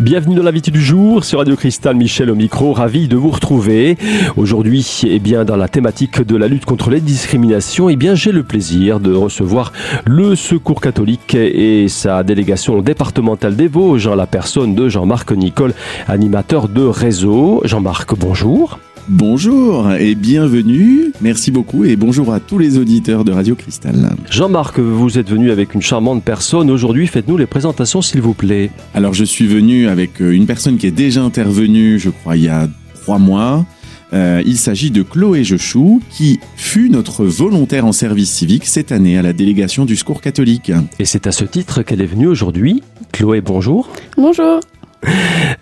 [0.00, 3.98] Bienvenue dans l'invité du jour sur Radio Cristal, Michel au micro, ravi de vous retrouver.
[4.36, 8.30] Aujourd'hui, eh bien, dans la thématique de la lutte contre les discriminations, eh bien, j'ai
[8.30, 9.72] le plaisir de recevoir
[10.06, 15.74] le Secours catholique et sa délégation départementale des Vosges la personne de Jean-Marc Nicole,
[16.06, 17.60] animateur de réseau.
[17.64, 18.78] Jean-Marc, bonjour.
[19.10, 21.12] Bonjour et bienvenue.
[21.22, 24.10] Merci beaucoup et bonjour à tous les auditeurs de Radio Cristal.
[24.30, 26.70] Jean-Marc, vous êtes venu avec une charmante personne.
[26.70, 28.70] Aujourd'hui, faites-nous les présentations, s'il vous plaît.
[28.92, 32.42] Alors, je suis venu avec euh, une personne qui est déjà intervenue, je crois, il
[32.42, 32.68] y a
[33.00, 33.64] trois mois.
[34.12, 39.16] Euh, il s'agit de Chloé Jechou, qui fut notre volontaire en service civique cette année
[39.16, 40.70] à la délégation du Secours catholique.
[40.98, 42.82] Et c'est à ce titre qu'elle est venue aujourd'hui.
[43.12, 43.88] Chloé, bonjour.
[44.18, 44.60] Bonjour.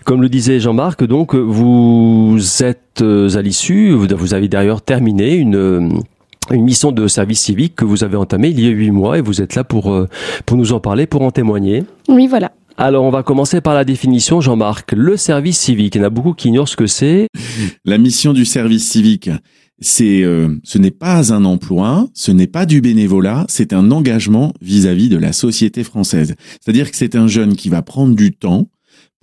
[0.05, 5.57] Comme le disait Jean-Marc, donc vous êtes euh, à l'issue, vous avez d'ailleurs terminé une
[5.57, 5.89] euh,
[6.53, 9.21] une mission de service civique que vous avez entamée il y a huit mois et
[9.21, 10.09] vous êtes là pour, euh,
[10.45, 11.83] pour nous en parler, pour en témoigner.
[12.09, 12.53] Oui, voilà.
[12.77, 14.93] Alors, on va commencer par la définition, Jean-Marc.
[14.93, 17.27] Le service civique, il y en a beaucoup qui ignorent ce que c'est.
[17.85, 19.29] La mission du service civique,
[19.81, 20.23] c'est,
[20.63, 25.11] ce n'est pas un emploi, ce n'est pas du bénévolat, c'est un engagement vis-à-vis -vis
[25.11, 26.37] de la société française.
[26.61, 28.69] C'est-à-dire que c'est un jeune qui va prendre du temps,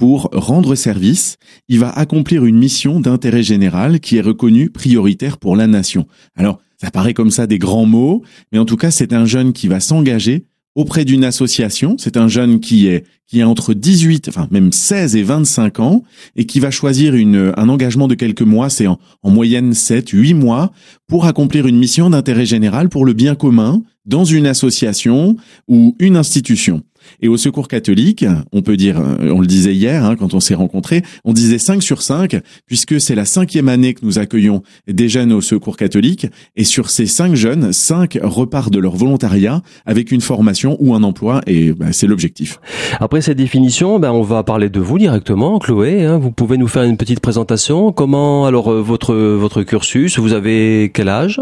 [0.03, 1.37] pour rendre service,
[1.69, 6.07] il va accomplir une mission d'intérêt général qui est reconnue prioritaire pour la nation.
[6.35, 9.53] Alors, ça paraît comme ça des grands mots, mais en tout cas, c'est un jeune
[9.53, 10.43] qui va s'engager
[10.75, 11.95] auprès d'une association.
[11.97, 16.03] C'est un jeune qui est qui est entre 18, enfin même 16 et 25 ans,
[16.35, 20.09] et qui va choisir une, un engagement de quelques mois, c'est en, en moyenne 7,
[20.09, 20.73] 8 mois,
[21.07, 25.37] pour accomplir une mission d'intérêt général pour le bien commun dans une association
[25.69, 26.83] ou une institution.
[27.21, 30.39] Et au Secours catholique, on peut dire, euh, on le disait hier hein, quand on
[30.39, 34.63] s'est rencontrés, on disait 5 sur 5, puisque c'est la cinquième année que nous accueillons
[34.87, 36.27] des jeunes au Secours catholique.
[36.55, 41.03] Et sur ces 5 jeunes, 5 repartent de leur volontariat avec une formation ou un
[41.03, 42.59] emploi, et bah, c'est l'objectif.
[42.99, 46.03] Après cette définition, ben, on va parler de vous directement, Chloé.
[46.03, 46.17] Hein.
[46.17, 47.91] vous pouvez nous faire une petite présentation.
[47.91, 51.41] Comment, alors, euh, votre, votre cursus, vous avez quel âge?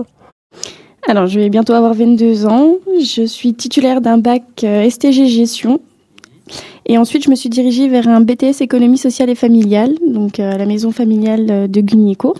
[1.08, 2.76] Alors, je vais bientôt avoir 22 ans.
[3.00, 5.80] Je suis titulaire d'un bac euh, STG gestion.
[6.86, 10.52] Et ensuite, je me suis dirigée vers un BTS économie sociale et familiale, donc euh,
[10.52, 12.38] à la maison familiale euh, de Gugnicourt.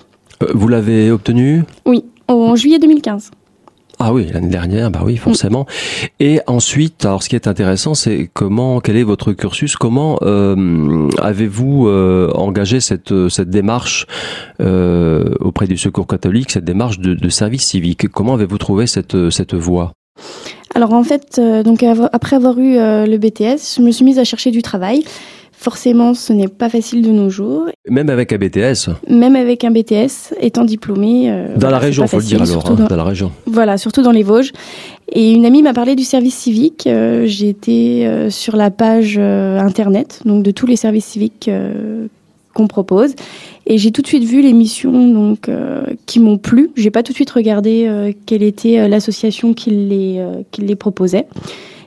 [0.54, 1.64] Vous l'avez obtenu?
[1.86, 3.32] Oui, en juillet 2015.
[4.04, 5.68] Ah oui, l'année dernière, bah oui, forcément.
[6.20, 9.76] Et ensuite, alors ce qui est intéressant, c'est comment, quel est votre cursus?
[9.76, 14.08] Comment euh, avez-vous euh, engagé cette cette démarche
[14.60, 18.08] euh, auprès du Secours catholique, cette démarche de, de service civique?
[18.08, 19.94] Comment avez-vous trouvé cette cette voie?
[20.74, 24.20] Alors en fait, euh, donc après avoir eu euh, le BTS, je me suis mise
[24.20, 25.04] à chercher du travail.
[25.62, 27.68] Forcément, ce n'est pas facile de nos jours.
[27.88, 31.30] Même avec un BTS Même avec un BTS, étant diplômé.
[31.30, 32.88] Euh, dans voilà, la région, faut facile, le dire alors, hein, dans...
[32.88, 32.96] dans...
[32.96, 33.32] la région.
[33.46, 34.54] Voilà, surtout dans les Vosges.
[35.12, 36.88] Et une amie m'a parlé du service civique.
[36.88, 41.52] Euh, J'ai été euh, sur la page euh, internet, donc de tous les services civiques
[42.56, 43.14] qu'on propose.
[43.68, 45.48] Et j'ai tout de suite vu les missions donc,
[46.08, 46.72] qui m'ont plu.
[46.76, 51.28] J'ai pas tout de suite regardé quelle était l'association qui les, qui les proposait.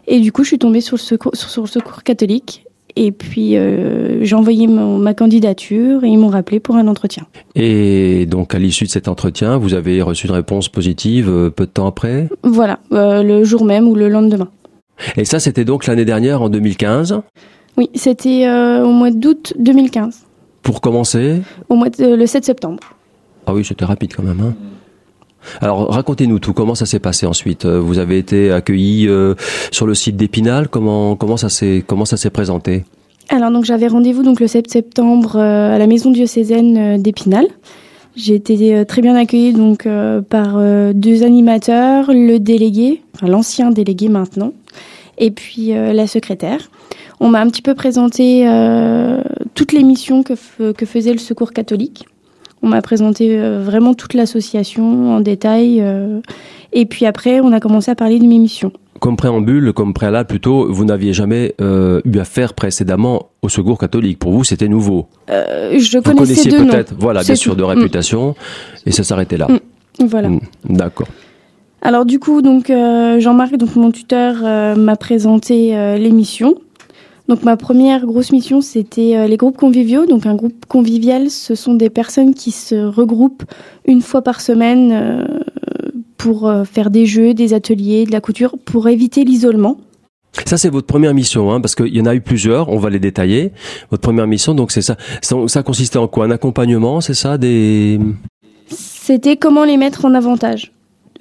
[0.07, 2.65] Et du coup, je suis tombée sur le secours, sur le secours catholique
[2.97, 7.27] et puis euh, j'ai envoyé mon, ma candidature et ils m'ont rappelé pour un entretien.
[7.55, 11.67] Et donc à l'issue de cet entretien, vous avez reçu une réponse positive euh, peu
[11.67, 12.29] de temps après?
[12.43, 14.49] Voilà, euh, le jour même ou le lendemain.
[15.17, 17.21] Et ça, c'était donc l'année dernière, en 2015
[17.77, 20.25] Oui, c'était au mois d'août 2015.
[20.63, 21.43] Pour commencer?
[21.69, 22.81] Au mois de, le 7 septembre.
[23.47, 24.41] Ah oui, c'était rapide quand même.
[24.41, 24.55] Hein
[25.61, 27.67] alors racontez-nous tout, comment ça s'est passé ensuite?
[27.67, 29.35] Vous avez été accueilli euh,
[29.71, 32.85] sur le site d'Épinal, comment, comment ça s'est présenté?
[33.29, 37.47] Alors donc j'avais rendez-vous donc le 7 septembre euh, à la maison diocésaine euh, d'Épinal.
[38.17, 39.89] J'ai été très bien accueillie donc
[40.31, 40.57] par
[40.95, 44.53] deux animateurs, le délégué, l'ancien délégué maintenant,
[45.19, 46.71] et puis la secrétaire.
[47.19, 48.47] On m'a un petit peu présenté
[49.55, 50.35] toutes les missions que,
[50.71, 52.07] que faisait le Secours catholique.
[52.65, 55.83] On m'a présenté euh, vraiment toute l'association en détail.
[55.83, 56.21] Euh,
[56.73, 58.73] et puis après, on a commencé à parler de mes missions.
[59.01, 64.19] Comme préambule, comme préalable plutôt, vous n'aviez jamais euh, eu affaire précédemment au Secours catholique.
[64.19, 65.09] Pour vous, c'était nouveau.
[65.29, 68.89] Euh, je vous connaissais peut-être, voilà, bien sûr, de réputation, mmh.
[68.89, 69.49] et ça s'arrêtait là.
[69.49, 70.07] Mmh.
[70.07, 70.31] Voilà.
[70.31, 70.41] Mmh.
[70.71, 71.09] D'accord.
[71.83, 74.37] Alors du coup, donc euh, Jean-Marc, donc mon tuteur,
[74.79, 76.55] m'a présenté l'émission.
[77.27, 80.07] Donc ma première grosse mission, c'était euh, les groupes conviviaux.
[80.07, 83.45] Donc un groupe convivial, ce sont des personnes qui se regroupent
[83.87, 85.25] une fois par semaine euh,
[86.19, 89.79] pour euh, faire des jeux, des ateliers, de la couture, pour éviter l'isolement.
[90.47, 92.91] Ça, c'est votre première mission, hein, parce qu'il y en a eu plusieurs, on va
[92.91, 93.53] les détailler.
[93.91, 94.97] Votre première mission, donc c'est ça.
[95.23, 96.27] Ça, ça consistait en quoi?
[96.27, 97.39] Un accompagnement, c'est ça?
[97.39, 98.01] Des...
[98.69, 100.73] C'était comment les mettre en avantage.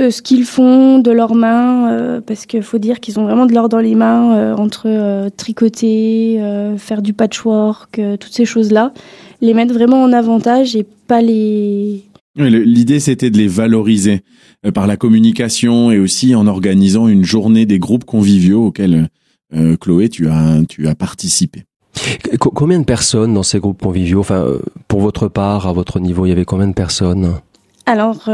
[0.03, 3.53] De ce qu'ils font, de leurs mains, parce qu'il faut dire qu'ils ont vraiment de
[3.53, 6.39] l'or dans les mains entre tricoter,
[6.77, 8.93] faire du patchwork, toutes ces choses-là,
[9.41, 12.03] les mettre vraiment en avantage et pas les
[12.35, 14.21] L'idée, c'était de les valoriser
[14.65, 19.07] euh, par la communication et aussi en organisant une journée des groupes conviviaux auxquels
[19.55, 21.63] euh, Chloé, tu as, tu as participé.
[22.39, 24.21] Combien de personnes dans ces groupes conviviaux?
[24.21, 27.35] Enfin, euh, pour votre part, à votre niveau, il y avait combien de personnes?
[27.85, 28.29] Alors,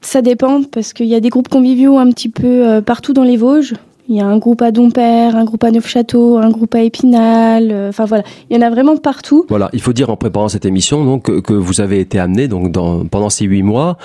[0.00, 3.36] ça dépend parce qu'il y a des groupes conviviaux un petit peu partout dans les
[3.36, 3.74] Vosges.
[4.10, 7.68] Il y a un groupe à Dompère, un groupe à Neufchâteau, un groupe à Épinal.
[7.70, 9.44] Euh, enfin voilà, il y en a vraiment partout.
[9.50, 12.72] Voilà, il faut dire en préparant cette émission donc que, vous avez été amené donc
[12.72, 13.98] dans, pendant ces huit mois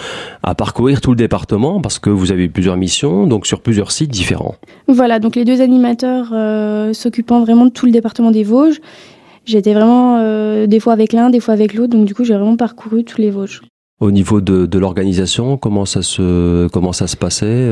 [0.44, 3.92] à parcourir tout le département parce que vous avez eu plusieurs missions donc sur plusieurs
[3.92, 4.56] sites différents.
[4.90, 8.81] Voilà, donc les deux animateurs euh, s'occupant vraiment de tout le département des Vosges.
[9.45, 12.34] J'étais vraiment euh, des fois avec l'un, des fois avec l'autre, donc du coup j'ai
[12.34, 13.62] vraiment parcouru tous les Vosges.
[14.04, 17.70] Au niveau de, de l'organisation, comment ça se comment ça se passait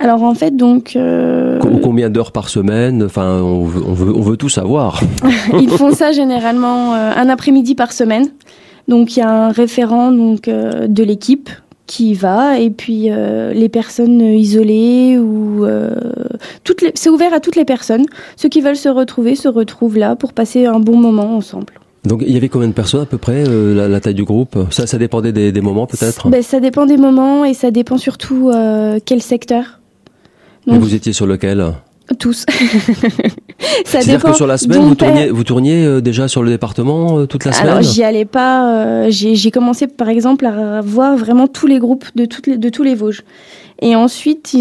[0.00, 0.96] alors en fait, donc.
[0.96, 1.60] Euh...
[1.82, 5.02] Combien d'heures par semaine Enfin, on veut, on veut, on veut tout savoir.
[5.60, 8.28] Ils font ça généralement euh, un après-midi par semaine.
[8.88, 11.50] Donc il y a un référent donc euh, de l'équipe
[11.86, 15.66] qui va et puis euh, les personnes isolées ou
[16.64, 16.92] toutes les...
[16.94, 18.06] c'est ouvert à toutes les personnes.
[18.36, 21.74] Ceux qui veulent se retrouver se retrouvent là pour passer un bon moment ensemble.
[22.04, 24.56] Donc il y avait combien de personnes à peu près la, taille du groupe?
[24.70, 26.28] Ça, ça dépendait des, des moments peut-être?
[26.28, 28.50] Ben, ça dépend des moments et ça dépend surtout
[29.04, 29.80] quel secteur.
[30.66, 31.74] Mais vous étiez sur lequel?
[32.18, 32.44] Tous.
[33.84, 37.26] C'est-à-dire que sur la semaine, vous tourniez, vous tourniez euh, déjà sur le département euh,
[37.26, 37.70] toute la semaine?
[37.70, 39.04] Alors, j'y allais pas.
[39.04, 42.68] Euh, j'ai commencé, par exemple, à voir vraiment tous les groupes de, toutes les, de
[42.68, 43.22] tous les Vosges.
[43.80, 44.54] Et ensuite,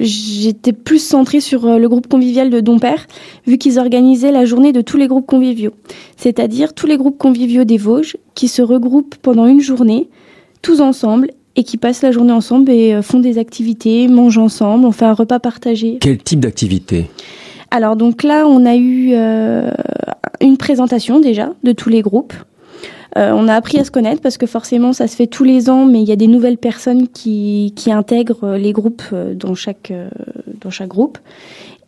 [0.00, 3.06] j'étais plus centrée sur le groupe convivial de Dompère,
[3.46, 5.72] vu qu'ils organisaient la journée de tous les groupes conviviaux.
[6.16, 10.08] C'est-à-dire tous les groupes conviviaux des Vosges qui se regroupent pendant une journée,
[10.62, 14.86] tous ensemble, et qui passent la journée ensemble et euh, font des activités, mangent ensemble,
[14.86, 15.98] on fait un repas partagé.
[16.00, 17.06] Quel type d'activité?
[17.72, 19.72] Alors donc là, on a eu euh,
[20.40, 22.32] une présentation déjà de tous les groupes.
[23.18, 25.68] Euh, on a appris à se connaître parce que forcément ça se fait tous les
[25.68, 29.02] ans, mais il y a des nouvelles personnes qui, qui intègrent les groupes
[29.34, 29.92] dans chaque,
[30.60, 31.18] dans chaque groupe.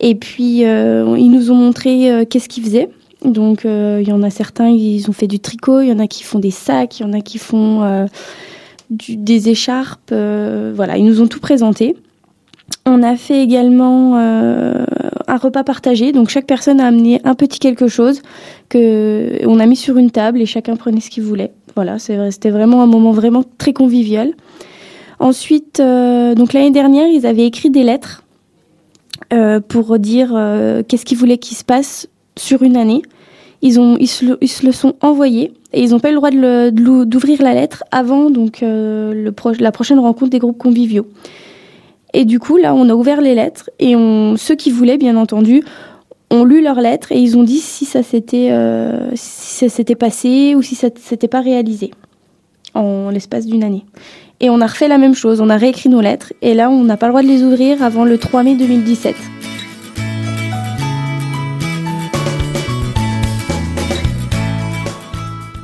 [0.01, 2.91] Et puis ils nous ont montré qu'est-ce qu'ils faisaient.
[3.25, 6.07] Donc il y en a certains, ils ont fait du tricot, il y en a
[6.07, 8.09] qui font des sacs, il y en a qui font
[8.91, 10.11] des écharpes.
[10.13, 11.97] Euh, voilà, ils nous ont tout présenté.
[12.87, 14.85] On a fait également euh,
[15.27, 18.23] un repas partagé, donc chaque personne a amené un petit quelque chose
[18.69, 21.53] que on a mis sur une table et chacun prenait ce qu'il voulait.
[21.77, 24.33] Voilà, c'était vraiment un moment vraiment très convivial.
[25.19, 28.25] Ensuite, euh, donc l'année dernière, ils avaient écrit des lettres
[29.69, 30.31] pour dire
[30.89, 33.03] qu'est-ce qu'ils voulaient qu'il se passe sur une année.
[33.63, 37.85] Ils, se, le sont envoyés et ils n'ont pas eu le droit d'ouvrir la lettre
[37.91, 41.07] avant donc euh, la prochaine rencontre des groupes conviviaux.
[42.13, 43.95] Et du coup, là, on a ouvert les lettres et
[44.37, 45.63] ceux qui voulaient, bien entendu,
[46.31, 49.97] ont lu leurs lettres et ils ont dit si ça s'était euh, si ça s'était
[49.97, 51.91] passé ou si ça s'était pas réalisé
[52.75, 53.85] en l'espace d'une année.
[54.41, 56.85] Et on a refait la même chose, on a réécrit nos lettres et là, on
[56.85, 59.15] n'a pas le droit de les ouvrir avant le 3 mai 2017.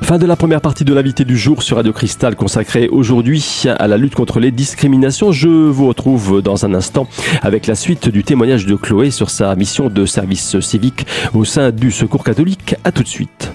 [0.07, 3.89] Fin de la première partie de l'invité du jour sur Radio Cristal consacrée aujourd'hui à
[3.89, 5.33] la lutte contre les discriminations.
[5.33, 7.09] Je vous retrouve dans un instant
[7.41, 11.71] avec la suite du témoignage de Chloé sur sa mission de service civique au sein
[11.71, 12.75] du Secours catholique.
[12.85, 13.51] À tout de suite.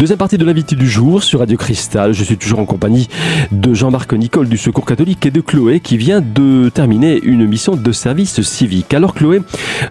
[0.00, 2.14] Deuxième partie de l'invité du jour sur Radio Cristal.
[2.14, 3.06] Je suis toujours en compagnie
[3.52, 7.76] de Jean-Marc Nicole du Secours catholique et de Chloé qui vient de terminer une mission
[7.76, 8.94] de service civique.
[8.94, 9.42] Alors Chloé,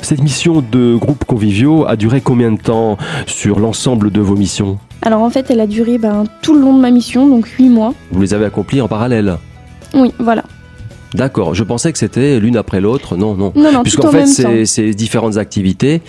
[0.02, 2.98] cette mission de groupe conviviaux a duré combien de temps
[3.28, 4.80] sur l'ensemble de vos missions?
[5.04, 7.70] Alors en fait, elle a duré ben, tout le long de ma mission, donc huit
[7.70, 7.94] mois.
[8.10, 9.38] Vous les avez accomplies en parallèle?
[9.94, 10.42] Oui, voilà.
[11.14, 13.16] D'accord, je pensais que c'était l'une après l'autre.
[13.16, 13.54] Non, non.
[13.56, 14.26] Non, non, Puisqu'en fait,
[14.66, 16.02] c'est différentes activités.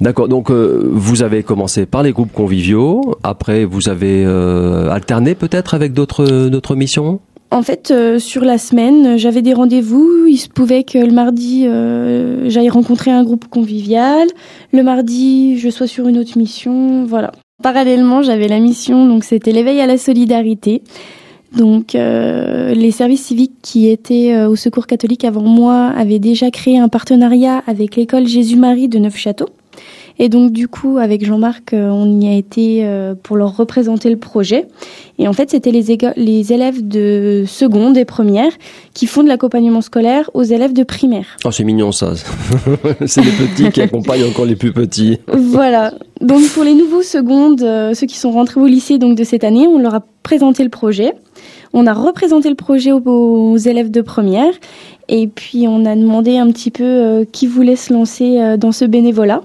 [0.00, 5.34] D'accord, donc euh, vous avez commencé par les groupes conviviaux, après vous avez euh, alterné
[5.34, 7.20] peut-être avec d'autres d'autres missions?
[7.50, 10.24] En fait, euh, sur la semaine, j'avais des rendez-vous.
[10.26, 11.66] Il se pouvait que le mardi,
[12.48, 14.28] j'aille rencontrer un groupe convivial.
[14.72, 17.04] Le mardi, je sois sur une autre mission.
[17.04, 17.32] Voilà.
[17.62, 20.82] Parallèlement, j'avais la mission, donc c'était l'éveil à la solidarité.
[21.56, 26.88] Donc, les services civiques qui étaient au Secours catholique avant moi avaient déjà créé un
[26.88, 29.48] partenariat avec l'école Jésus-Marie de Neufchâteau.
[30.22, 34.10] Et donc du coup, avec Jean-Marc, euh, on y a été euh, pour leur représenter
[34.10, 34.68] le projet.
[35.18, 38.52] Et en fait, c'était les, les élèves de seconde et première
[38.92, 41.24] qui font de l'accompagnement scolaire aux élèves de primaire.
[41.44, 42.12] Oh, c'est mignon ça.
[43.06, 45.18] c'est les petits qui accompagnent encore les plus petits.
[45.26, 45.94] Voilà.
[46.20, 49.42] Donc pour les nouveaux secondes, euh, ceux qui sont rentrés au lycée donc de cette
[49.42, 51.14] année, on leur a présenté le projet.
[51.72, 54.52] On a représenté le projet aux, élèves de première
[55.08, 58.72] et puis on a demandé un petit peu euh, qui voulait se lancer euh, dans
[58.72, 59.42] ce bénévolat.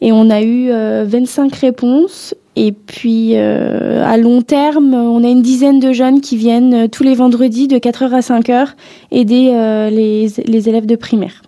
[0.00, 2.34] Et on a eu 25 réponses.
[2.54, 7.14] Et puis à long terme, on a une dizaine de jeunes qui viennent tous les
[7.14, 8.68] vendredis de 4h à 5h
[9.10, 9.50] aider
[9.90, 11.42] les, les élèves de primaire.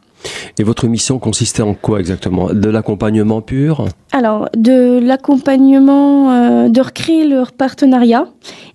[0.58, 2.52] Et votre mission consistait en quoi exactement?
[2.52, 3.86] De l'accompagnement pur?
[4.12, 8.26] Alors, de l'accompagnement, euh, de recréer leur partenariat.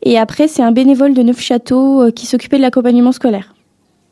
[0.04, 3.53] Et après, c'est un bénévole de Neufchâteau euh, qui s'occupait de l'accompagnement scolaire.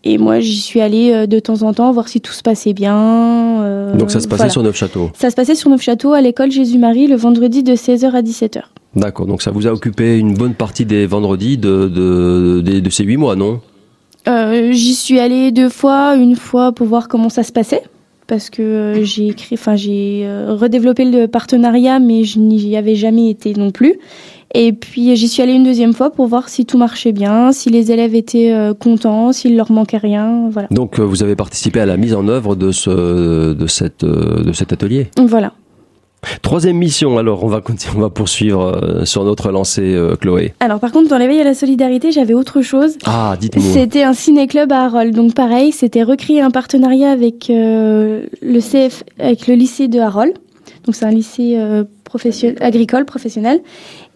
[0.03, 2.73] Et moi, j'y suis allée euh, de temps en temps voir si tout se passait
[2.73, 3.93] bien.
[3.95, 7.15] Donc ça se passait sur Neufchâteau Ça se passait sur Neufchâteau à l'école Jésus-Marie le
[7.15, 8.61] vendredi de 16h à 17h.
[8.95, 13.03] D'accord, donc ça vous a occupé une bonne partie des vendredis de, de, de ces
[13.03, 13.61] huit mois, non?
[14.27, 17.81] Euh, j'y suis allée deux fois, une fois pour voir comment ça se passait,
[18.27, 22.95] parce que euh, j'ai écrit, enfin j'ai euh, redéveloppé le partenariat, mais je n'y avais
[22.95, 23.97] jamais été non plus.
[24.53, 27.69] Et puis j'y suis allée une deuxième fois pour voir si tout marchait bien, si
[27.69, 30.67] les élèves étaient contents, s'il leur manquait rien, voilà.
[30.71, 34.73] Donc vous avez participé à la mise en œuvre de ce de cette de cet
[34.73, 35.09] atelier?
[35.17, 35.53] Voilà.
[36.43, 40.53] Troisième mission, alors on va continuer, on va poursuivre euh, sur notre lancée, euh, Chloé.
[40.59, 42.97] Alors par contre, dans l'éveil à la solidarité, j'avais autre chose.
[43.05, 43.65] Ah, dites-moi.
[43.73, 45.15] C'était un ciné-club à Harold.
[45.15, 50.33] Donc pareil, c'était recréer un partenariat avec euh, le CF, avec le lycée de Harold.
[50.85, 51.59] Donc c'est un lycée
[52.03, 53.61] professionnel, agricole professionnel.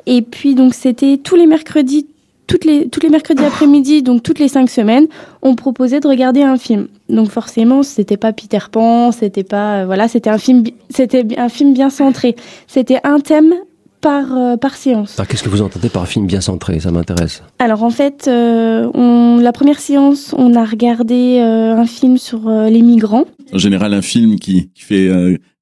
[0.05, 2.07] Et puis donc c'était tous les mercredis,
[2.47, 5.07] toutes les, tous les mercredis après-midi, donc toutes les cinq semaines,
[5.41, 6.87] on proposait de regarder un film.
[7.09, 11.49] Donc forcément, c'était pas Peter Pan, c'était pas, euh, voilà, c'était un film, c'était un
[11.49, 12.35] film bien centré.
[12.67, 13.53] C'était un thème
[14.01, 15.19] par, euh, par séance.
[15.27, 16.79] Qu'est-ce que vous entendez par film bien centré?
[16.79, 17.41] Ça m'intéresse.
[17.57, 22.81] Alors en fait, euh, on, la première séance, on a regardé un film sur les
[22.83, 23.25] migrants.
[23.53, 25.09] En général, un film qui, qui fait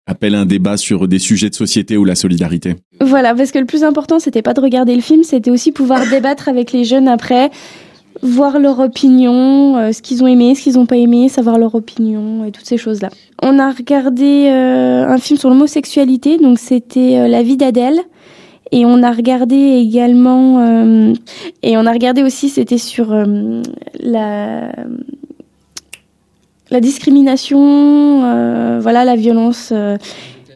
[0.06, 2.76] appelle un débat sur des sujets de société ou la solidarité.
[3.02, 6.08] Voilà, parce que le plus important, c'était pas de regarder le film, c'était aussi pouvoir
[6.10, 7.52] débattre avec les jeunes après,
[8.22, 11.76] voir leur opinion, euh, ce qu'ils ont aimé, ce qu'ils n'ont pas aimé, savoir leur
[11.76, 13.10] opinion et toutes ces choses-là.
[13.42, 18.00] On a regardé euh, un film sur l'homosexualité, donc c'était euh, La vie d'Adèle.
[18.72, 21.14] Et on a regardé également,
[21.62, 23.14] et on a regardé aussi, c'était sur
[24.00, 24.72] la
[26.74, 29.96] la discrimination, euh, voilà, la violence, euh,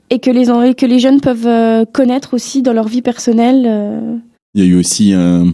[0.09, 4.21] et que les et que les jeunes peuvent euh, connaître aussi dans leur vie personnelle.
[4.55, 5.53] Il y a eu aussi un,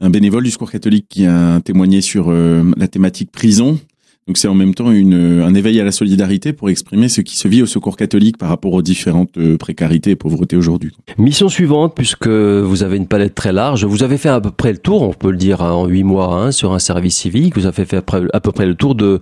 [0.00, 3.80] bénévole du Secours catholique qui a témoigné sur la thématique prison.
[4.26, 7.36] Donc c'est en même temps une, un éveil à la solidarité pour exprimer ce qui
[7.36, 10.96] se vit au secours catholique par rapport aux différentes euh, précarités et pauvretés aujourd'hui.
[11.16, 14.72] Mission suivante, puisque vous avez une palette très large, vous avez fait à peu près
[14.72, 17.56] le tour, on peut le dire hein, en huit mois, hein, sur un service civique,
[17.56, 19.20] vous avez fait à peu près le tour de,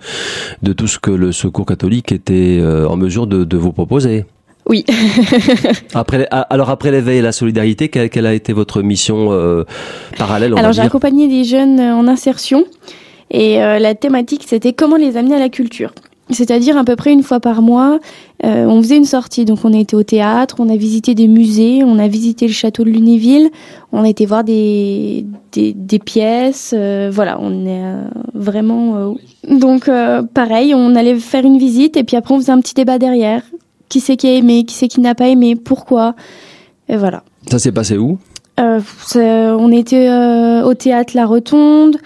[0.63, 4.25] de tout ce que le secours catholique était euh, en mesure de, de vous proposer.
[4.67, 4.87] Oui.
[5.95, 9.65] après, alors après l'éveil et la solidarité, quelle, a été votre mission euh,
[10.17, 12.65] parallèle Alors j'ai accompagné des jeunes en insertion
[13.35, 15.93] et euh, la thématique, c'était comment les amener à la culture.
[16.31, 17.99] C'est-à-dire à peu près une fois par mois,
[18.45, 19.45] euh, on faisait une sortie.
[19.45, 22.53] Donc on a été au théâtre, on a visité des musées, on a visité le
[22.53, 23.51] château de Lunéville,
[23.91, 26.73] on a été voir des, des, des pièces.
[26.77, 27.83] Euh, voilà, on est
[28.35, 29.17] vraiment...
[29.51, 29.91] Donc
[30.33, 33.43] pareil, on allait faire une visite et puis après on faisait un petit débat derrière.
[33.89, 36.15] Qui c'est qui a aimé, qui c'est qui n'a pas aimé, pourquoi
[36.89, 37.25] Et voilà.
[37.51, 38.19] Ça s'est passé où?
[38.57, 40.09] On était
[40.65, 41.99] au théâtre La Rotonde.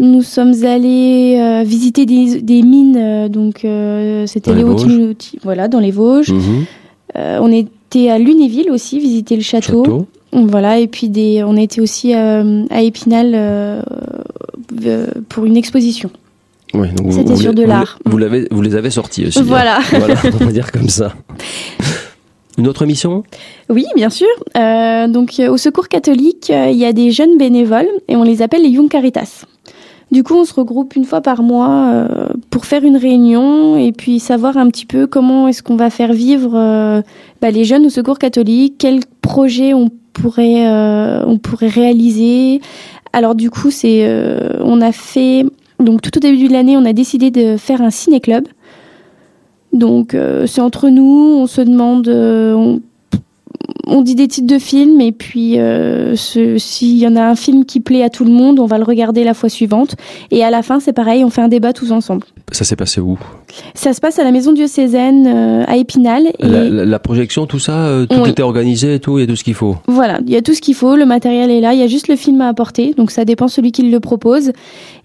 [0.00, 4.64] Nous sommes allés euh, visiter des, des mines, euh, donc euh, c'était les,
[5.44, 6.32] voilà, dans les Vosges.
[6.32, 6.64] Mhm.
[7.14, 10.06] on était à Lunéville aussi, visiter le château.
[10.32, 13.84] Voilà, et puis des, on était aussi à Épinal
[15.28, 16.10] pour une exposition.
[16.72, 17.98] Oui, C'était sur de l'art.
[18.06, 19.40] Vous, l'avez, vous les avez sortis aussi.
[19.40, 19.44] Hein.
[19.44, 19.80] Voilà.
[19.90, 21.12] voilà, on va dire comme ça.
[22.58, 23.22] Une autre mission
[23.68, 24.28] Oui, bien sûr.
[24.54, 28.70] donc, au Secours catholique, il y a des jeunes bénévoles et on les appelle les
[28.70, 29.44] Young Caritas.
[30.10, 33.92] Du coup, on se regroupe une fois par mois euh, pour faire une réunion et
[33.92, 37.00] puis savoir un petit peu comment est-ce qu'on va faire vivre euh,
[37.40, 42.60] bah, les jeunes au Secours catholique, quels projets on pourrait euh, on pourrait réaliser.
[43.12, 44.08] Alors du coup, c'est
[44.60, 45.44] on a fait
[45.78, 48.48] donc tout au début de l'année, on a décidé de faire un ciné club.
[49.72, 52.80] Donc c'est entre nous, on se demande on,
[53.90, 57.64] on dit des titres de films et puis euh, s'il y en a un film
[57.64, 59.96] qui plaît à tout le monde, on va le regarder la fois suivante.
[60.30, 62.24] Et à la fin, c'est pareil, on fait un débat tous ensemble.
[62.52, 63.18] Ça s'est passé où?
[63.74, 66.28] Ça se passe à la maison diocésaine euh, à Épinal.
[66.38, 66.46] Et...
[66.46, 69.44] La, projection, tout ça, euh, tout était organisé et tout, il y a tout ce
[69.44, 69.76] qu'il faut?
[69.88, 71.88] Voilà, il y a tout ce qu'il faut, le matériel est là, il y a
[71.88, 74.52] juste le film à apporter, donc ça dépend celui qui le propose.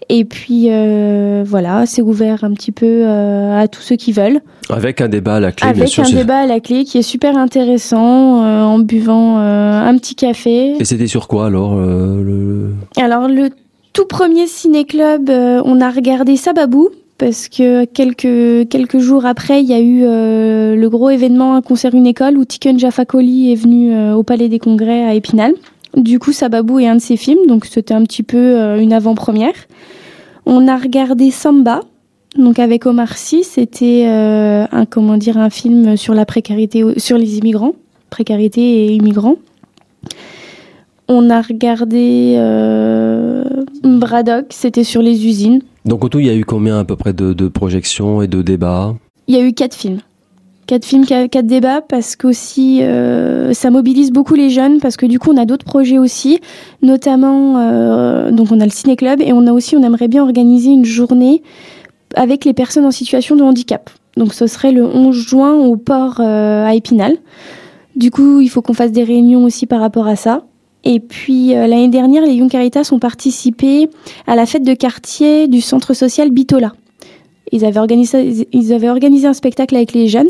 [0.08, 4.40] Et puis euh, voilà, c'est ouvert un petit peu à tous ceux qui veulent.
[4.70, 6.04] Avec un débat à la clé, bien sûr.
[6.04, 10.74] Avec un débat à la clé qui est super intéressant, en buvant un petit café.
[10.78, 12.74] Et c'était sur quoi alors le...
[12.96, 13.50] Alors le
[13.92, 19.72] tout premier ciné-club, on a regardé Sababou, parce que quelques quelques jours après, il y
[19.72, 23.92] a eu euh, le gros événement un concert une école où Tiken Jaffa est venu
[23.92, 25.54] euh, au Palais des Congrès à Épinal.
[25.96, 28.92] Du coup, Sababou est un de ses films, donc c'était un petit peu euh, une
[28.92, 29.54] avant-première.
[30.44, 31.80] On a regardé Samba,
[32.36, 37.38] donc avec Omar Sy, c'était un comment dire un film sur la précarité sur les
[37.38, 37.72] immigrants,
[38.10, 39.36] précarité et immigrants.
[41.08, 42.36] On a regardé
[43.82, 45.62] Braddock, c'était sur les usines.
[45.84, 48.42] Donc au tout, il y a eu combien à peu près de, projections et de
[48.42, 48.94] débats?
[49.28, 50.00] Il y a eu quatre films.
[50.66, 55.20] Quatre films, quatre, débats, parce qu'aussi euh, ça mobilise beaucoup les jeunes, parce que du
[55.20, 56.40] coup on a d'autres projets aussi,
[56.82, 60.22] notamment euh, donc on a le ciné club et on a aussi on aimerait bien
[60.22, 61.42] organiser une journée
[62.16, 63.90] avec les personnes en situation de handicap.
[64.16, 67.16] Donc ce serait le 11 juin au port euh, à Épinal.
[67.94, 70.46] Du coup il faut qu'on fasse des réunions aussi par rapport à ça.
[70.84, 73.88] Et puis euh, l'année dernière, les Young Caritas ont participé
[74.26, 76.72] à la fête de quartier du centre social Bitola.
[77.52, 80.28] Ils avaient organisé, ils avaient organisé un spectacle avec les jeunes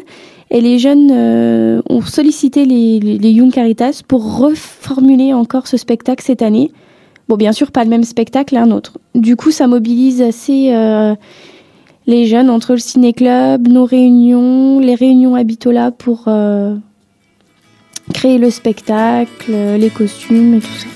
[0.51, 2.99] et les jeunes euh, ont sollicité les,
[3.31, 6.73] Young Caritas pour reformuler encore ce spectacle cette année.
[7.29, 8.99] Bon, bien sûr, pas le même spectacle, un autre.
[9.15, 11.15] Du coup, ça mobilise assez euh,
[12.07, 16.29] les jeunes entre le ciné-club, nos réunions, les réunions à Bitola pour
[18.15, 20.96] créer le spectacle, les costumes et tout ça.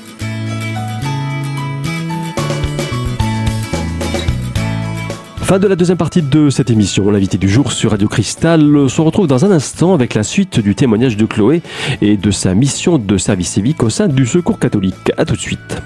[5.50, 7.10] Fin de la deuxième partie de cette émission.
[7.10, 10.76] L'invité du jour sur Radio Cristal se retrouve dans un instant avec la suite du
[10.76, 11.60] témoignage de Chloé
[12.00, 15.10] et de sa mission de service civique au sein du Secours catholique.
[15.16, 15.82] A tout de suite.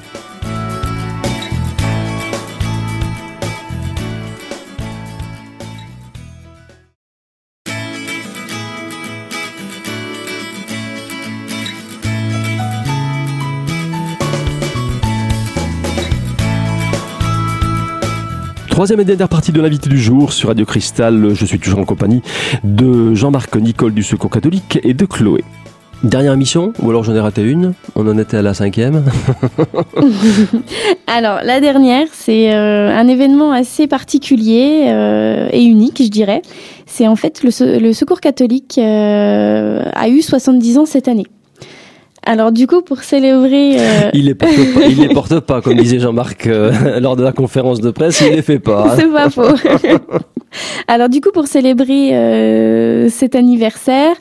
[18.75, 21.33] Troisième et dernière partie de l'invité du jour sur Radio Cristal.
[21.33, 22.23] Je suis toujours en compagnie
[22.65, 25.45] de Jean-Marc Nicole du Secours catholique et de Chloé.
[26.03, 29.05] Dernière émission, ou alors j'en ai raté une On en était à la cinquième
[31.07, 36.43] Alors, la dernière, c'est euh, un événement assez particulier euh, et unique, je dirais.
[36.85, 41.27] C'est en fait le, Secours catholique euh, a eu 70 ans cette année.
[42.27, 43.77] Alors du coup, pour célébrer...
[43.79, 47.23] Euh, il les porte pas, il les porte pas, comme disait Jean-Marc euh, lors de
[47.23, 48.93] la conférence de presse, il les fait pas.
[48.93, 48.97] Hein.
[48.99, 49.43] C'est pas faux.
[50.89, 54.17] Alors du coup, pour célébrer euh, cet anniversaire,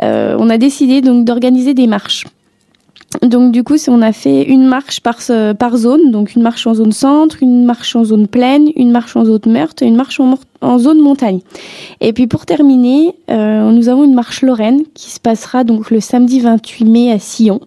[0.00, 2.24] on a décidé donc d'organiser des marches.
[3.22, 5.18] Donc du coup, on a fait une marche par,
[5.58, 9.16] par zone, donc une marche en zone centre, une marche en zone pleine, une marche
[9.16, 10.34] en zone meurtre et une marche en,
[10.78, 11.40] zone montagne.
[12.00, 16.00] Et puis pour terminer, euh, nous avons une marche Lorraine qui se passera donc le
[16.00, 17.60] samedi 28 mai à Sillon,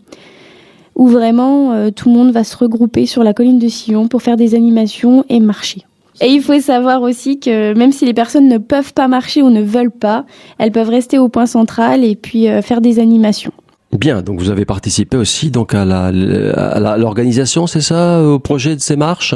[0.96, 4.22] où vraiment euh, tout le monde va se regrouper sur la colline de Sillon pour
[4.22, 5.84] faire des animations et marcher.
[6.20, 9.52] Et il faut savoir aussi que même si les personnes ne peuvent pas marcher ou
[9.52, 10.26] ne veulent pas,
[10.58, 13.54] elles peuvent rester au point central et puis euh, faire des animations.
[13.98, 18.96] Bien, donc vous avez participé aussi donc à l'organisation, c'est ça, au projet de ces
[18.96, 19.34] marches?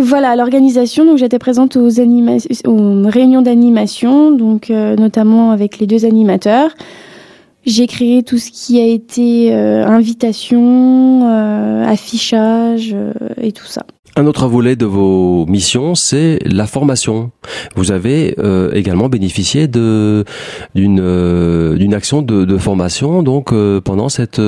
[0.00, 6.04] Voilà, l'organisation, donc j'étais présente aux, aux réunions d'animation, donc euh, notamment avec les deux
[6.04, 6.70] animateurs.
[7.68, 12.96] J'ai créé tout ce qui a été euh, invitation, euh, affichage
[13.40, 13.84] et tout ça.
[14.18, 17.30] Un autre volet de vos missions, c'est la formation.
[17.76, 20.24] Vous avez euh, également bénéficié de
[20.74, 24.40] d'une euh, d'une action de, de, formation donc euh, pendant cette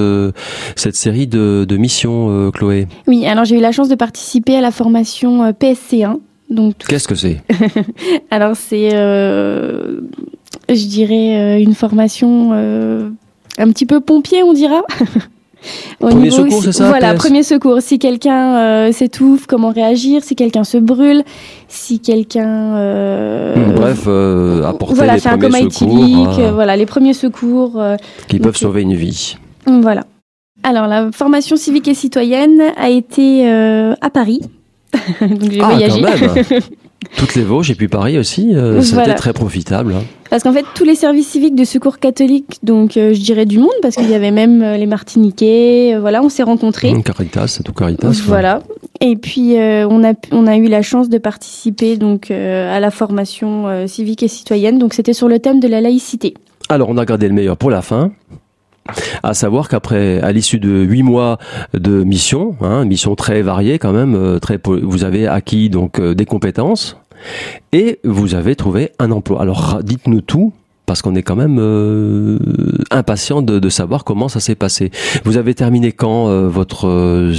[0.75, 2.89] cette série de, de missions, Chloé.
[3.07, 6.17] Oui, alors j'ai eu la chance de participer à la formation PSC1.
[6.51, 7.41] Donc qu'est-ce que c'est?
[8.33, 8.91] Alors c'est,
[10.75, 12.53] je dirais, une formation
[13.61, 14.83] un petit peu pompier, on dira.
[15.99, 17.81] premier secours, c'est ça Voilà, premier secours.
[17.81, 20.25] Si quelqu'un euh, s'étouffe, comment réagir?
[20.25, 21.23] Si quelqu'un se brûle
[21.69, 22.77] Si quelqu'un...
[22.77, 26.53] Euh, hmm, bref, euh, apporter voilà, les premiers un secours.
[26.55, 27.83] voilà, les premiers secours.
[28.29, 29.37] qui peuvent sauver une vie.
[29.67, 30.05] Voilà.
[30.63, 34.41] Alors, la formation civique et citoyenne a été à Paris.
[35.21, 36.03] Donc j'ai ah, voyagé.
[37.17, 39.95] Toutes les Vosges et puis Paris aussi, euh, c'était très profitable.
[39.95, 40.03] Hein.
[40.29, 43.59] Parce qu'en fait, tous les services civiques de secours catholique, donc euh, je dirais du
[43.59, 46.93] monde, parce qu'il y avait même euh, les Martiniquais, voilà, on s'est rencontrés.
[46.93, 48.23] Mmh, Caritas, c'est tout Caritas.
[48.27, 48.63] Voilà.
[49.01, 53.87] Et puis on a on a eu la chance de participer donc à la formation
[53.87, 54.79] civique et citoyenne.
[54.79, 56.35] Donc c'était sur le thème de la laïcité.
[56.69, 58.13] Alors on a gardé le meilleur pour la fin.
[59.23, 61.39] À savoir qu'après, à l'issue de huit mois
[61.75, 66.15] de mission, hein, mission très variée quand même, euh, très, vous avez acquis donc euh,
[66.15, 66.97] des compétences
[67.73, 69.41] et vous avez trouvé un emploi.
[69.41, 70.53] Alors dites-nous tout
[70.87, 72.39] parce qu'on est quand même euh,
[72.91, 74.91] impatient de, savoir comment ça s'est passé.
[75.25, 77.31] Vous avez terminé quand votre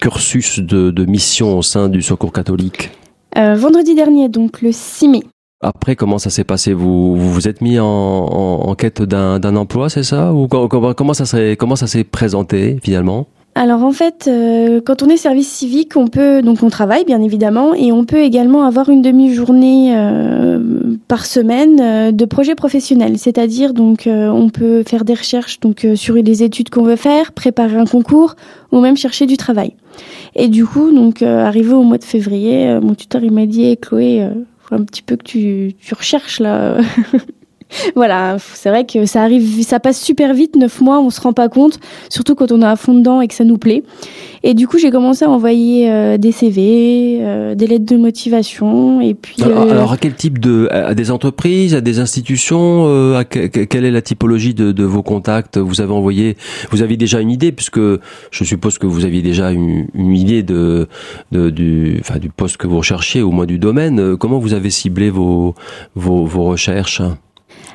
[0.00, 2.90] cursus de, de, mission au sein du Secours catholique?
[3.36, 5.22] Vendredi dernier, donc le 6 mai.
[5.62, 6.72] Après, comment ça s'est passé?
[6.72, 10.32] Vous, vous êtes mis en, en, quête d'un emploi, c'est ça?
[10.32, 13.28] Ou comment, comment ça s'est comment ça s'est présenté finalement?
[13.54, 17.20] Alors en fait, euh, quand on est service civique, on peut donc on travaille bien
[17.20, 23.18] évidemment et on peut également avoir une demi-journée euh, par semaine euh, de projet professionnel,
[23.18, 27.76] c'est-à-dire donc on peut faire des recherches donc sur les études qu'on veut faire, préparer
[27.76, 28.36] un concours
[28.72, 29.74] ou même chercher du travail.
[30.34, 34.30] Et du coup donc arrivé au mois de février, mon tuteur il m'a dit Chloé
[34.72, 36.78] un petit peu que tu, recherches là.
[37.96, 41.32] voilà, c'est vrai que ça arrive, ça passe super vite, neuf mois, on se rend
[41.32, 43.82] pas compte, surtout quand on est à fond dedans et que ça nous plaît.
[44.44, 49.00] Et du coup, j'ai commencé à envoyer euh, des CV, euh, des lettres de motivation,
[49.00, 49.36] et puis.
[49.42, 53.90] Alors, euh, à quel type de, à des entreprises, à des institutions, à quelle est
[53.90, 55.58] la typologie de, de, vos contacts?
[55.58, 56.36] Vous avez envoyé,
[56.70, 60.42] vous aviez déjà une idée, puisque je suppose que vous aviez déjà une, une idée
[60.42, 60.88] de,
[61.30, 64.16] de, du, enfin, du poste que vous recherchiez, au moins du domaine.
[64.16, 65.54] Comment vous avez ciblé vos,
[65.94, 67.02] vos, vos recherches?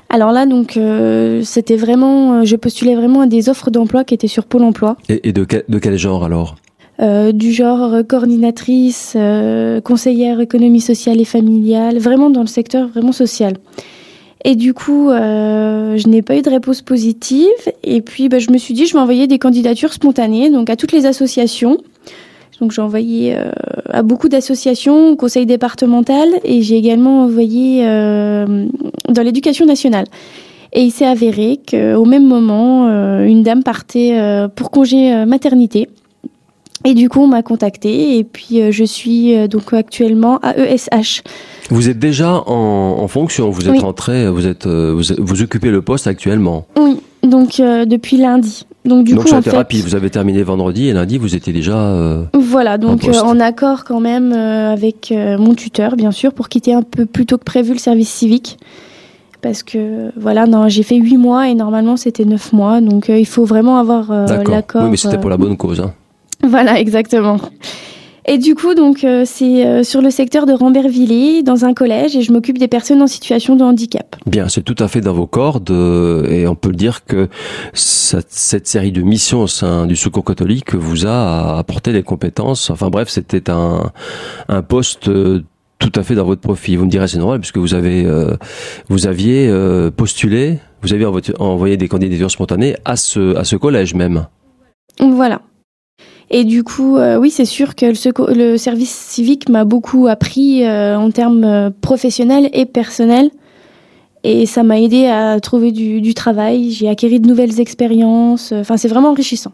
[0.10, 4.14] Alors là, donc, euh, c'était vraiment, euh, je postulais vraiment à des offres d'emploi qui
[4.14, 4.96] étaient sur Pôle Emploi.
[5.10, 6.56] Et, de, quel, de quel genre alors?
[7.00, 9.16] Euh, du genre coordinatrice,
[9.84, 13.58] conseillère économie sociale et familiale, vraiment dans le secteur vraiment social.
[14.46, 17.48] Et du coup, je n'ai pas eu de réponse positive.
[17.84, 20.76] Et puis, bah, je me suis dit, je vais envoyer des candidatures spontanées, donc à
[20.76, 21.78] toutes les associations.
[22.60, 23.52] Donc j'ai envoyé euh,
[23.90, 28.66] à beaucoup d'associations, au conseil départemental, et j'ai également envoyé euh,
[29.10, 30.06] dans l'éducation nationale.
[30.74, 34.20] Et il s'est avéré qu'au même moment, euh, une dame partait
[34.56, 35.88] pour congé maternité.
[36.86, 41.24] Et du coup, on m'a contacté et puis je suis donc actuellement à ESH.
[41.70, 45.82] Vous êtes déjà en, en fonction, vous êtes rentré, vous êtes vous, vous, occupez le
[45.82, 46.66] poste actuellement.
[46.78, 48.67] Oui, donc depuis lundi.
[48.88, 49.84] Donc du coup, rapide.
[49.84, 51.78] Vous avez terminé vendredi et lundi, vous étiez déjà.
[51.78, 56.34] Euh, voilà, donc en, euh, en, accord quand même euh, avec mon tuteur, bien sûr,
[56.34, 58.58] pour quitter un peu plus tôt que prévu le service civique.
[59.42, 63.46] Parce que voilà, j'ai fait huit mois et normalement c'était neuf mois, donc il faut
[63.46, 64.84] vraiment avoir l'accord.
[64.84, 65.80] Oui, mais c'était pour la bonne cause.
[65.80, 65.94] Hein.
[66.44, 67.38] Voilà, exactement.
[68.30, 72.14] Et du coup, donc, euh, c'est euh, sur le secteur de Rambervillers, dans un collège,
[72.18, 74.18] et je m'occupe des personnes en situation de handicap.
[74.26, 77.30] Bien, c'est tout à fait dans vos cordes, euh, et on peut dire que
[77.72, 82.70] cette, cette, série de missions au sein du Secours catholique vous a apporté des compétences.
[82.70, 83.94] Enfin bref, c'était un,
[84.50, 85.10] un poste
[85.80, 86.80] tout à fait dans votre profil.
[86.80, 88.06] Vous me direz c'est normal puisque vous avez
[88.90, 89.50] vous aviez
[89.96, 91.06] postulé, vous avez
[91.40, 94.28] envoyé des candidatures spontanées à ce à ce collège même.
[95.00, 95.42] Voilà.
[96.30, 97.86] Et du coup, euh, oui, c'est sûr que
[98.34, 103.32] le, service civique m'a beaucoup appris euh, en termes euh, professionnels et personnels.
[104.24, 106.72] Et ça m'a aidé à trouver du, du travail.
[106.72, 108.52] J'ai acquis de nouvelles expériences.
[108.52, 109.54] Enfin, c'est vraiment enrichissant.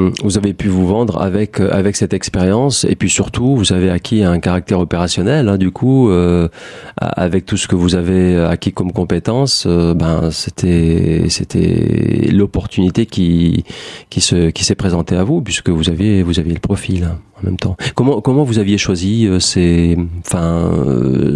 [0.00, 3.72] Hum, vous avez pu vous vendre avec euh, avec cette expérience et puis surtout vous
[3.72, 5.48] avez acquis un caractère opérationnel.
[5.48, 6.48] Hein, du coup, euh,
[6.96, 13.64] avec tout ce que vous avez acquis comme compétences, euh, ben c'était c'était l'opportunité qui
[14.08, 17.18] qui se qui s'est présentée à vous puisque vous aviez vous aviez le profil hein,
[17.42, 17.76] en même temps.
[17.94, 20.70] Comment comment vous aviez choisi ces enfin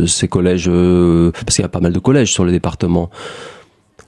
[0.07, 3.11] ces collèges parce qu'il y a pas mal de collèges sur le département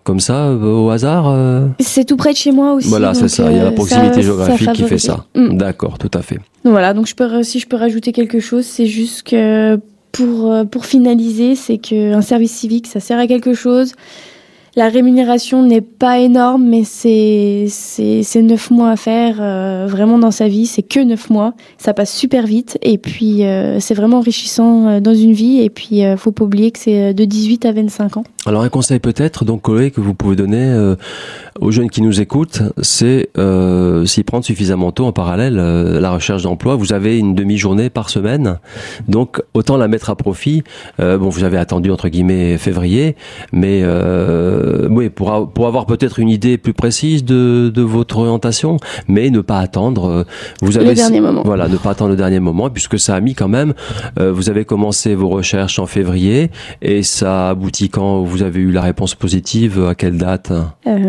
[0.06, 2.88] comme ça, euh, au hasard euh C'est tout près de chez moi aussi.
[2.88, 3.50] Voilà, c'est ça.
[3.50, 5.24] Il y a la euh, proximité géographique qui fait ça.
[5.34, 5.58] Mm.
[5.58, 6.38] D'accord, tout à fait.
[6.64, 9.80] Voilà, donc je peux, si je peux rajouter quelque chose, c'est juste que
[10.12, 13.94] pour, pour finaliser, c'est qu'un service civique, ça sert à quelque chose.
[14.76, 20.46] La rémunération n'est pas énorme, mais c'est neuf mois à faire euh, vraiment dans sa
[20.46, 20.66] vie.
[20.66, 25.14] C'est que neuf mois, ça passe super vite et puis euh, c'est vraiment enrichissant dans
[25.14, 25.62] une vie.
[25.62, 28.24] Et puis faut pas oublier que c'est de 18 à 25 ans.
[28.46, 30.94] Alors un conseil peut-être, donc collègue, que vous pouvez donner
[31.60, 33.30] aux jeunes qui nous écoutent, c'est
[34.04, 36.76] s'y prendre suffisamment tôt en parallèle la recherche d'emploi.
[36.76, 38.58] Vous avez une demi-journée par semaine,
[39.08, 40.62] donc autant la mettre à profit.
[40.98, 43.16] bon, vous avez attendu entre guillemets février,
[43.52, 48.78] mais euh, oui, pour, pour avoir peut-être une idée plus précise de, de votre orientation,
[49.08, 50.08] mais ne pas attendre.
[50.08, 50.24] Euh,
[50.62, 51.42] vous avez le dernier moment.
[51.44, 53.74] Voilà, ne pas attendre le dernier moment, puisque ça a mis quand même.
[54.18, 56.50] Euh, vous avez commencé vos recherches en février
[56.82, 59.84] et ça aboutit quand vous avez eu la réponse positive.
[59.86, 60.52] À quelle date?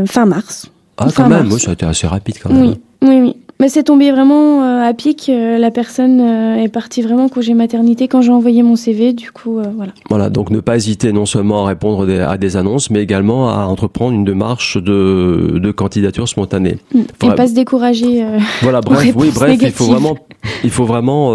[0.06, 0.70] Fin mars.
[0.98, 2.62] Ah, quand même, oui, ça a été assez rapide quand même.
[2.62, 3.36] Oui, oui, oui.
[3.60, 5.30] Mais c'est tombé vraiment euh, à pic.
[5.30, 9.14] Euh, la personne euh, est partie vraiment congé maternité quand j'ai envoyé mon CV.
[9.14, 9.94] Du coup, voilà.
[10.10, 13.66] Voilà, donc ne pas hésiter non seulement à répondre à des annonces, mais également à
[13.66, 16.78] entreprendre une démarche de, de candidature spontanée.
[16.94, 17.02] Mm.
[17.24, 18.24] Et pas se décourager.
[18.62, 20.18] voilà, bref, oui, bref, il faut vraiment,
[20.64, 21.32] il faut vraiment,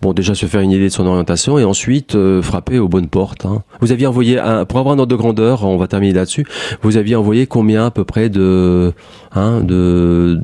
[0.00, 3.44] bon, déjà se faire une idée de son orientation et ensuite frapper aux bonnes portes.
[3.44, 3.62] Hein.
[3.80, 6.46] Vous aviez envoyé, un, pour avoir un ordre de grandeur, on va terminer là-dessus.
[6.82, 8.92] Vous aviez envoyé combien à peu près de,
[9.34, 10.40] hein, de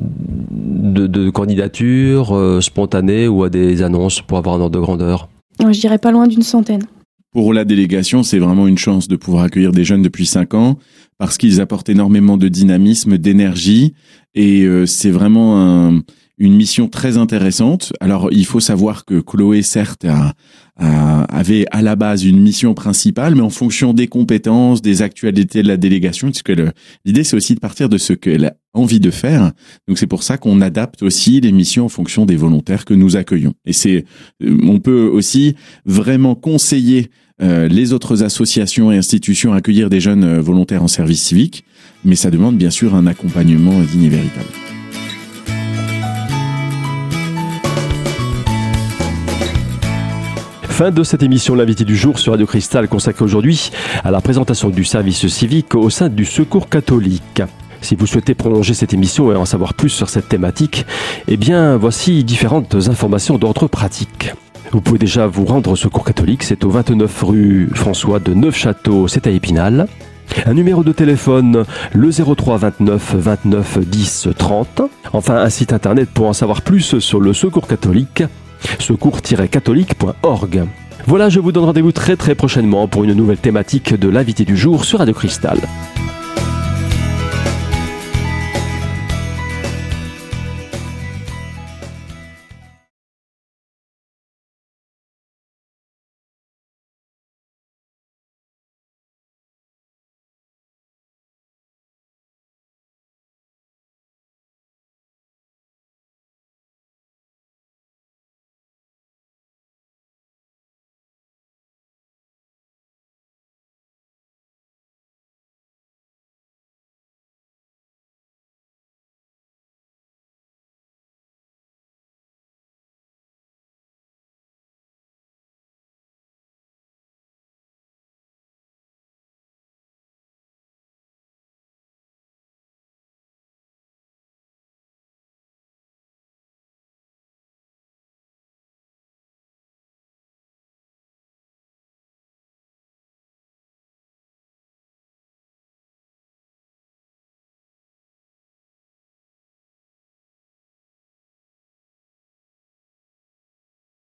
[0.66, 5.29] de, de candidatures euh, spontanées ou à des annonces pour avoir un ordre de grandeur
[5.59, 6.83] Je dirais pas loin d'une centaine.
[7.31, 10.77] Pour la délégation, c'est vraiment une chance de pouvoir accueillir des jeunes depuis cinq ans
[11.17, 13.93] parce qu'ils apportent énormément de dynamisme, d'énergie
[14.35, 16.01] et euh, c'est vraiment un,
[16.37, 17.93] une mission très intéressante.
[17.99, 20.05] Alors, il faut savoir que Chloé, certes,
[20.77, 25.67] avait à la base une mission principale, mais en fonction des compétences, des actualités de
[25.67, 26.53] la délégation, puisque
[27.05, 29.51] l'idée, c'est aussi de partir de ce qu'elle a envie de faire.
[29.87, 33.15] Donc, c'est pour ça qu'on adapte aussi les missions en fonction des volontaires que nous
[33.15, 33.53] accueillons.
[33.65, 34.05] Et c'est,
[34.43, 37.09] euh, on peut aussi vraiment conseiller
[37.41, 41.65] euh, les autres associations et institutions à accueillir des jeunes euh, volontaires en service civique,
[42.03, 44.66] mais ça demande bien sûr un accompagnement digne et véritable.
[50.77, 53.71] Fin de cette émission L'invité du jour sur Radio Cristal consacrée aujourd'hui
[54.03, 57.41] à la présentation du service civique au sein du Secours catholique.
[57.81, 60.85] Si vous souhaitez prolonger cette émission et en savoir plus sur cette thématique,
[61.27, 64.35] eh bien voici différentes informations d'ordre pratique.
[64.71, 69.07] Vous pouvez déjà vous rendre au Secours catholique, c'est au 29 rue François de Neufchâteau,
[69.07, 69.87] c'est à Épinal.
[70.45, 74.81] Un numéro de téléphone, le 03 29 29 10 30.
[75.11, 78.21] Enfin, un site internet pour en savoir plus sur le Secours catholique,
[78.79, 80.65] secours-catholique.org.
[81.05, 84.57] Voilà, je vous donne rendez-vous très très prochainement pour une nouvelle thématique de l'invité du
[84.57, 85.59] jour sur Radio Cristal.